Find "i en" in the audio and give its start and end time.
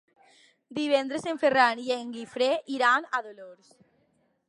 1.85-2.09